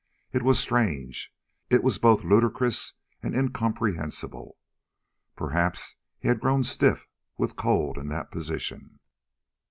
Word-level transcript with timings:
It 0.33 0.41
was 0.41 0.57
strange. 0.57 1.31
It 1.69 1.83
was 1.83 1.99
both 1.99 2.23
ludicrous 2.23 2.95
and 3.21 3.35
incomprehensible. 3.37 4.57
Perhaps 5.35 5.95
he 6.17 6.27
had 6.27 6.39
grown 6.39 6.63
stiff 6.63 7.07
with 7.37 7.55
cold 7.55 7.99
in 7.99 8.07
that 8.07 8.31
position. 8.31 8.97